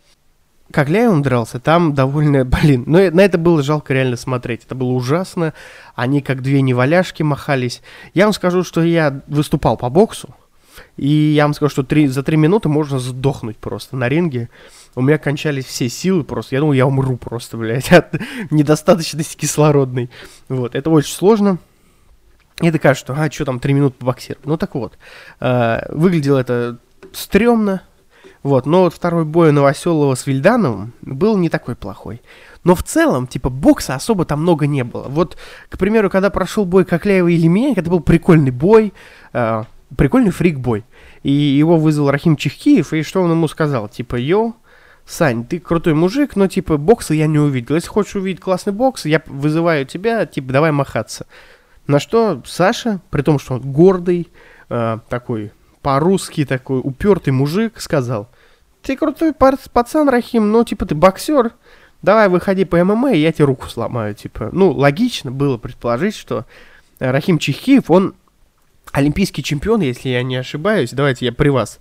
[0.70, 4.64] как Ляйон дрался, там довольно, блин, но на это было жалко реально смотреть.
[4.64, 5.54] Это было ужасно.
[5.94, 7.82] Они как две неваляшки махались.
[8.12, 10.34] Я вам скажу, что я выступал по боксу.
[10.96, 14.48] И я вам скажу, что три, за три минуты можно сдохнуть просто на ринге.
[14.96, 16.56] У меня кончались все силы просто.
[16.56, 18.14] Я думал, я умру просто, блядь, от
[18.50, 20.10] недостаточности кислородной.
[20.48, 21.58] Вот, это очень сложно.
[22.60, 24.46] И кажешь, что, а, что там, три минуты по боксировать.
[24.46, 24.96] Ну так вот,
[25.40, 26.78] э, выглядело это
[27.12, 27.82] стрёмно,
[28.44, 32.20] вот, но вот второй бой Новоселова с Вильдановым был не такой плохой.
[32.62, 35.08] Но в целом, типа, бокса особо там много не было.
[35.08, 35.36] Вот,
[35.68, 38.92] к примеру, когда прошел бой Кокляева и Лемея, это был прикольный бой,
[39.32, 39.64] э,
[39.96, 40.84] прикольный фрик-бой.
[41.22, 43.88] И его вызвал Рахим Чехкиев, и что он ему сказал?
[43.88, 44.54] Типа, йоу,
[45.06, 47.74] Сань, ты крутой мужик, но, типа, бокса я не увидел.
[47.74, 51.26] Если хочешь увидеть классный бокс, я вызываю тебя, типа, давай махаться.
[51.86, 54.30] На что Саша, при том, что он гордый,
[54.68, 58.30] э, такой по-русски такой упертый мужик сказал,
[58.82, 61.52] ты крутой пацан, Рахим, но типа ты боксер,
[62.02, 64.50] давай выходи по ММА, и я тебе руку сломаю, типа.
[64.52, 66.46] Ну, логично было предположить, что
[66.98, 68.14] Рахим Чехиев, он
[68.92, 70.90] олимпийский чемпион, если я не ошибаюсь.
[70.92, 71.80] Давайте я при вас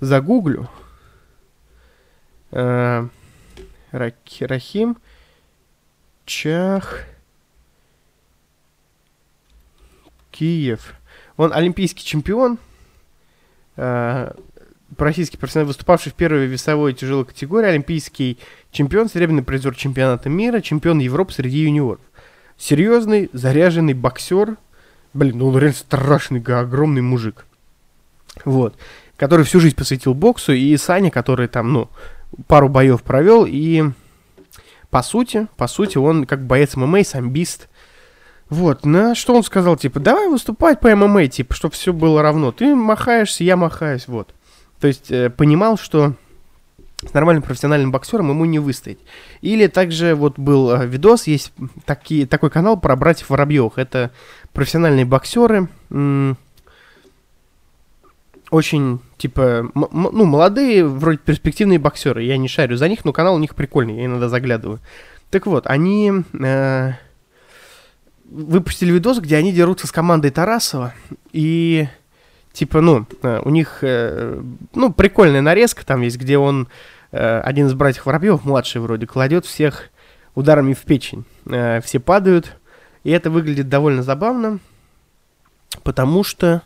[0.00, 0.68] загуглю.
[2.52, 3.08] Э,
[3.92, 4.96] Рахим
[6.24, 7.04] Чах
[10.40, 10.94] Киев.
[11.36, 12.56] Он олимпийский чемпион,
[13.76, 14.32] э,
[14.96, 18.38] российский профессионал, выступавший в первой весовой тяжелой категории, олимпийский
[18.72, 22.00] чемпион, серебряный призер чемпионата мира, чемпион Европы среди юниоров.
[22.56, 24.56] Серьезный, заряженный боксер.
[25.12, 27.44] Блин, ну он реально страшный, огромный мужик.
[28.46, 28.76] Вот.
[29.18, 30.52] Который всю жизнь посвятил боксу.
[30.52, 31.90] И Саня, который там, ну,
[32.46, 33.44] пару боев провел.
[33.46, 33.84] И
[34.88, 37.68] по сути, по сути, он как боец ММА, самбист.
[38.50, 42.50] Вот, на что он сказал, типа, давай выступать по ММА, типа, чтобы все было равно.
[42.50, 44.34] Ты махаешься, я махаюсь, вот.
[44.80, 46.14] То есть э, понимал, что
[47.08, 48.98] с нормальным профессиональным боксером ему не выстоять.
[49.40, 51.52] Или также вот был э, видос, есть
[51.84, 53.78] таки, такой канал про братьев Воробьевых.
[53.78, 54.10] Это
[54.52, 55.68] профессиональные боксеры,
[58.50, 62.24] очень, типа, ну, молодые, вроде перспективные боксеры.
[62.24, 64.80] Я не шарю за них, но канал у них прикольный, я иногда заглядываю.
[65.30, 66.12] Так вот, они...
[66.32, 66.94] Э-
[68.30, 70.94] выпустили видос, где они дерутся с командой Тарасова,
[71.32, 71.88] и
[72.52, 74.42] типа, ну, э, у них, э,
[74.74, 76.68] ну, прикольная нарезка там есть, где он,
[77.12, 79.90] э, один из братьев Воробьев, младший вроде, кладет всех
[80.34, 81.24] ударами в печень.
[81.82, 82.56] Все падают,
[83.02, 84.60] и это выглядит довольно забавно,
[85.82, 86.62] потому что,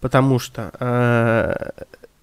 [0.00, 1.72] потому что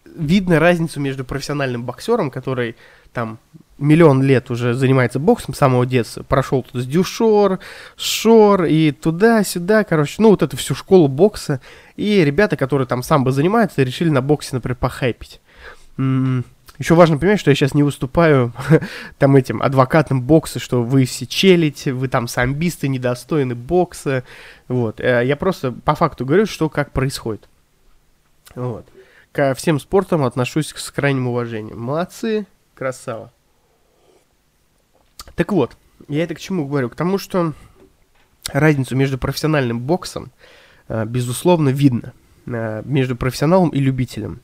[0.05, 2.75] видно разницу между профессиональным боксером, который
[3.13, 3.39] там
[3.77, 6.23] миллион лет уже занимается боксом с самого детства.
[6.23, 7.59] Прошел тут с Дюшор,
[7.97, 11.59] Шор и туда-сюда, короче, ну вот эту всю школу бокса.
[11.95, 15.41] И ребята, которые там самбо занимаются, решили на боксе, например, похайпить.
[15.97, 16.45] М-м-
[16.77, 18.51] еще важно понимать, что я сейчас не выступаю
[19.17, 24.23] там этим адвокатом бокса, что вы все челите, вы там самбисты, недостойны бокса.
[24.67, 24.99] Вот.
[24.99, 27.47] Э, я просто по факту говорю, что как происходит.
[28.55, 28.85] Вот.
[29.31, 31.79] ко всем спортам отношусь с крайним уважением.
[31.79, 33.31] Молодцы, красава.
[35.35, 35.77] Так вот,
[36.07, 36.89] я это к чему говорю?
[36.89, 37.53] К тому, что
[38.51, 40.31] разницу между профессиональным боксом,
[40.87, 42.13] э, безусловно, видно.
[42.47, 44.39] Э, между профессионалом и любителем.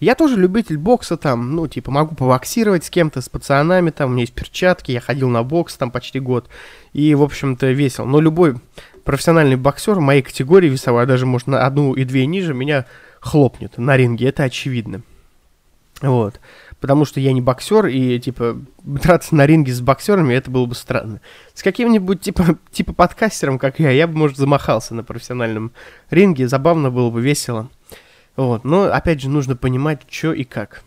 [0.00, 4.12] Я тоже любитель бокса там, ну, типа, могу побоксировать с кем-то, с пацанами, там, у
[4.12, 6.48] меня есть перчатки, я ходил на бокс там почти год,
[6.92, 8.06] и, в общем-то, весел.
[8.06, 8.56] Но любой
[9.04, 12.86] профессиональный боксер моей категории весовой, а даже, может, на одну и две ниже, меня
[13.20, 15.02] хлопнет на ринге, это очевидно.
[16.02, 16.40] Вот.
[16.84, 20.74] Потому что я не боксер, и, типа, драться на ринге с боксерами, это было бы
[20.74, 21.22] странно.
[21.54, 25.72] С каким-нибудь, типа, типа подкастером, как я, я бы, может, замахался на профессиональном
[26.10, 27.70] ринге, забавно было бы, весело.
[28.36, 28.64] Вот.
[28.64, 30.82] Но, опять же, нужно понимать, что и как.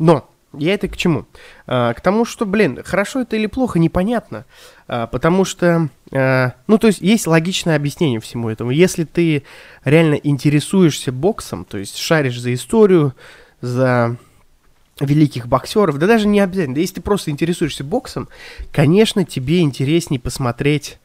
[0.00, 1.26] Но, я это к чему?
[1.68, 4.46] А, к тому, что, блин, хорошо это или плохо, непонятно.
[4.88, 8.72] А, потому что, а, ну, то есть, есть логичное объяснение всему этому.
[8.72, 9.44] Если ты
[9.84, 13.14] реально интересуешься боксом, то есть, шаришь за историю,
[13.60, 14.16] за
[15.00, 18.28] великих боксеров, да даже не обязательно, да если ты просто интересуешься боксом,
[18.72, 20.98] конечно, тебе интереснее посмотреть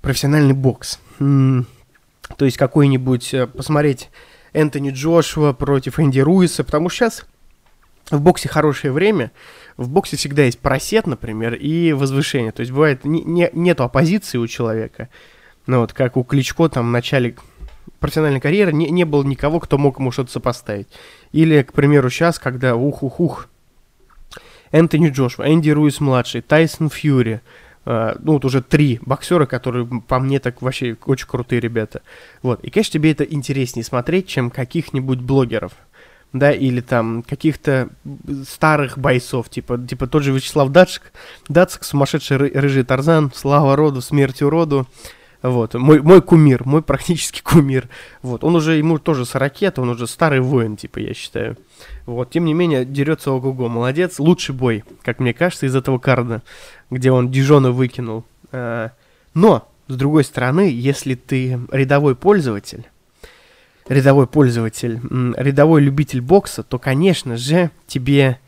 [0.00, 1.00] профессиональный бокс.
[1.18, 4.10] То есть, какой-нибудь, э, посмотреть
[4.52, 7.26] Энтони Джошуа против Энди Руиса, потому что сейчас
[8.10, 9.32] в боксе хорошее время,
[9.76, 12.52] в боксе всегда есть просет, например, и возвышение.
[12.52, 15.08] То есть бывает не, не, нету оппозиции у человека.
[15.66, 17.36] Ну вот как у Кличко там в начале
[18.02, 20.88] профессиональной карьеры не, не было никого, кто мог ему что-то сопоставить.
[21.32, 23.48] Или, к примеру, сейчас, когда ух-ух-ух,
[24.70, 27.40] Энтони Джошуа, Энди Руис младший, Тайсон Фьюри,
[27.84, 32.02] Uh, ну, вот уже три боксера, которые по мне так вообще очень крутые ребята.
[32.40, 32.62] Вот.
[32.62, 35.72] И, конечно, тебе это интереснее смотреть, чем каких-нибудь блогеров
[36.32, 37.90] да, или там каких-то
[38.48, 41.12] старых бойцов, типа, типа тот же Вячеслав Датчик,
[41.48, 44.86] Дацик, сумасшедший ры- рыжий Тарзан, слава роду, смерть уроду,
[45.42, 47.88] вот, мой, мой кумир, мой практически кумир,
[48.22, 51.56] вот, он уже, ему тоже 40 он уже старый воин, типа, я считаю,
[52.06, 56.42] вот, тем не менее, дерется ого-го, молодец, лучший бой, как мне кажется, из этого карда,
[56.90, 58.92] где он Дижона выкинул, а,
[59.34, 62.86] но, с другой стороны, если ты рядовой пользователь,
[63.88, 65.00] рядовой пользователь,
[65.36, 68.38] рядовой любитель бокса, то, конечно же, тебе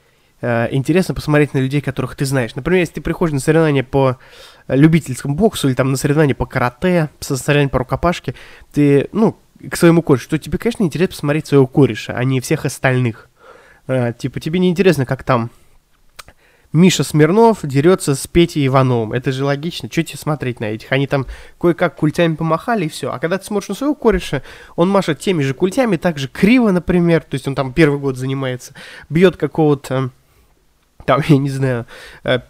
[0.40, 2.54] э, интересно посмотреть на людей, которых ты знаешь.
[2.54, 4.16] Например, если ты приходишь на соревнования по э,
[4.68, 8.34] любительскому боксу или там на соревнования по карате, на соревнования по рукопашке,
[8.72, 9.36] ты, ну,
[9.70, 13.28] к своему корешу, то тебе, конечно, интересно посмотреть своего кореша, а не всех остальных.
[13.86, 15.50] Э, типа, тебе не интересно, как там
[16.74, 19.12] Миша Смирнов дерется с Петей Ивановым.
[19.12, 19.88] Это же логично.
[19.90, 20.90] Что тебе смотреть на этих?
[20.90, 21.24] Они там
[21.60, 23.12] кое-как культями помахали и все.
[23.12, 24.42] А когда ты смотришь на своего кореша,
[24.74, 27.22] он машет теми же культями, так же криво, например.
[27.22, 28.74] То есть он там первый год занимается.
[29.08, 30.10] Бьет какого-то,
[31.06, 31.86] там, я не знаю,
[32.24, 32.40] э,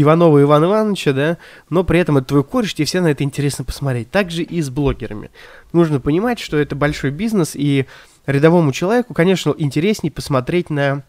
[0.00, 1.38] Иванова Ивана Ивановича, да,
[1.70, 4.10] но при этом это твой кореш, тебе все на это интересно посмотреть.
[4.10, 5.30] Так же и с блогерами.
[5.72, 7.86] Нужно понимать, что это большой бизнес, и
[8.26, 11.02] рядовому человеку, конечно, интереснее посмотреть на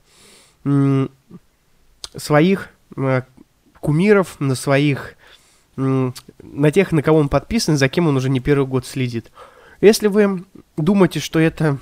[2.15, 3.21] своих э,
[3.79, 5.15] кумиров, на своих,
[5.77, 6.11] э,
[6.41, 9.31] на тех, на кого он подписан, за кем он уже не первый год следит.
[9.81, 10.43] Если вы
[10.75, 11.77] думаете, что это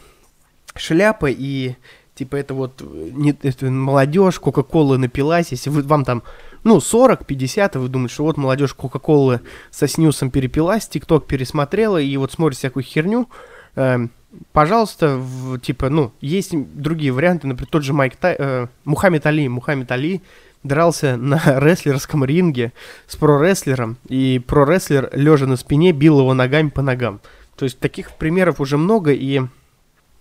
[0.75, 1.75] шляпа и
[2.15, 6.23] типа это вот не, это молодежь, Кока-Колы напилась, если вы, вам там,
[6.65, 12.01] ну, 40, 50, и вы думаете, что вот молодежь Кока-Колы со снюсом перепилась, ТикТок пересмотрела,
[12.01, 13.29] и вот смотрит всякую херню,
[13.75, 14.07] э,
[14.51, 19.47] пожалуйста, в, типа, ну, есть другие варианты, например, тот же Майк Тай, э, Мухаммед Али,
[19.47, 20.23] Мухаммед Али
[20.63, 22.73] дрался на рестлерском ринге
[23.05, 27.21] с прорестлером, и прорестлер, лежа на спине, бил его ногами по ногам.
[27.57, 29.43] То есть таких примеров уже много, и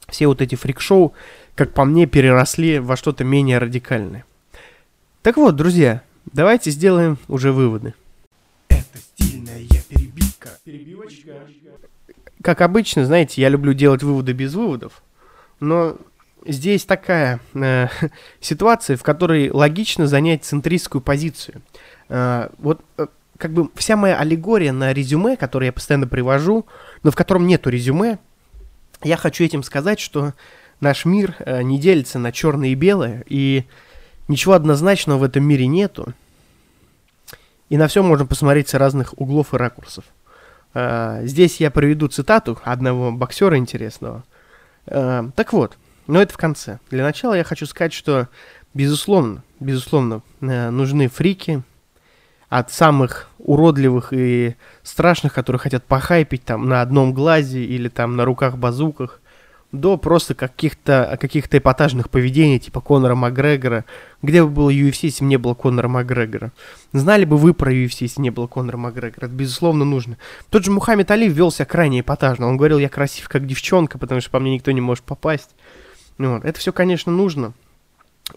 [0.09, 1.15] все вот эти фрик-шоу,
[1.55, 4.27] как по мне, переросли во что-то менее радикальное.
[5.23, 7.95] Так вот, друзья, давайте сделаем уже выводы.
[8.69, 10.51] Это стильная перебивка.
[10.65, 11.33] Перебивочка
[12.45, 15.03] как обычно, знаете, я люблю делать выводы без выводов,
[15.61, 15.97] но
[16.47, 17.89] здесь такая э,
[18.41, 21.63] ситуация, в которой логично занять центристскую позицию.
[22.11, 23.07] Э, вот э,
[23.39, 26.67] как бы вся моя аллегория на резюме, которое я постоянно привожу,
[27.03, 28.19] но в котором нету резюме,
[29.03, 30.35] я хочу этим сказать, что
[30.81, 33.65] наш мир э, не делится на черное и белое, и
[34.29, 36.13] ничего однозначного в этом мире нету.
[37.69, 40.05] И на все можно посмотреть с разных углов и ракурсов.
[40.75, 44.25] А, здесь я приведу цитату одного боксера интересного.
[44.87, 46.79] А, так вот, но это в конце.
[46.91, 48.29] Для начала я хочу сказать, что
[48.75, 51.63] безусловно, безусловно, э, нужны фрики
[52.49, 58.25] от самых уродливых и страшных, которые хотят похайпить там на одном глазе или там на
[58.25, 59.21] руках-базуках,
[59.75, 63.85] до просто каких-то каких эпатажных поведений, типа Конора Макгрегора.
[64.23, 66.53] Где бы был UFC, если не было Конора Макгрегора?
[66.93, 69.27] Знали бы вы про UFC, если не было Конора Макгрегора?
[69.27, 70.17] Это, безусловно, нужно.
[70.51, 72.47] Тот же Мухаммед Али велся крайне эпатажно.
[72.47, 75.51] Он говорил, я красив как девчонка, потому что по мне никто не может попасть.
[76.19, 76.45] Вот.
[76.45, 77.53] Это все, конечно, нужно.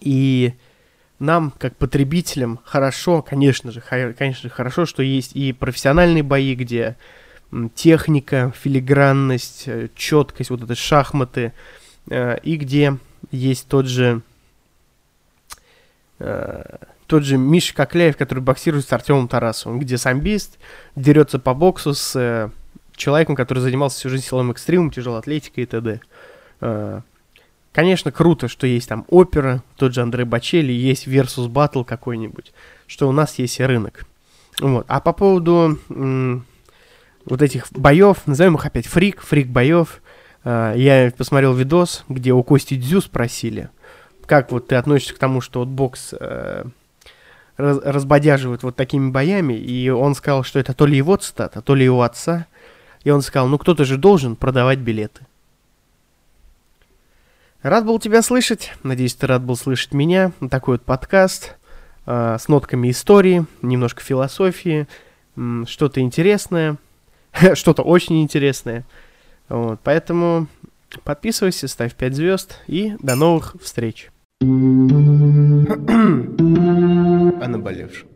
[0.00, 0.54] И
[1.18, 6.96] нам, как потребителям, хорошо, конечно же, конечно же, хорошо, что есть и профессиональные бои, где
[7.74, 11.52] техника, филигранность, э, четкость, вот это шахматы,
[12.10, 12.98] э, и где
[13.30, 14.22] есть тот же
[16.18, 16.76] э,
[17.06, 20.58] тот же Миша Кокляев, который боксирует с Артемом Тарасовым, где самбист
[20.94, 22.52] дерется по боксу с
[22.94, 27.02] человеком, который занимался всю жизнь силовым экстримом, тяжелой атлетикой и т.д.
[27.72, 32.52] Конечно, круто, что есть там опера, тот же Андрей Бачели, есть versus battle какой-нибудь,
[32.86, 34.04] что у нас есть рынок.
[34.60, 34.84] Вот.
[34.88, 35.78] А по поводу
[37.30, 40.00] вот этих боев, назовем их опять фрик, фрик боев,
[40.44, 43.70] э, я посмотрел видос, где у Кости Дзю спросили,
[44.26, 46.64] как вот ты относишься к тому, что вот бокс э,
[47.56, 51.74] раз, разбодяживают вот такими боями, и он сказал, что это то ли его цитата, то
[51.74, 52.46] ли его отца,
[53.04, 55.26] и он сказал, ну кто-то же должен продавать билеты.
[57.62, 58.72] Рад был тебя слышать.
[58.84, 60.30] Надеюсь, ты рад был слышать меня.
[60.48, 61.56] Такой вот подкаст
[62.06, 64.86] э, с нотками истории, немножко философии,
[65.66, 66.76] что-то интересное,
[67.54, 68.84] что-то очень интересное.
[69.48, 70.46] Вот, поэтому
[71.04, 74.10] подписывайся, ставь 5 звезд и до новых встреч.
[74.40, 74.44] О
[77.48, 78.08] наболевшем.